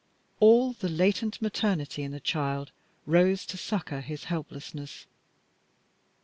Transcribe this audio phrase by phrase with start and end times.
[0.39, 2.71] All the latent maternity in the child
[3.05, 5.05] rose to succor his helplessness.